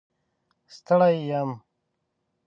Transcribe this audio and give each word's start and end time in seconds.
ستړی 0.75 1.11
یم 1.29 1.49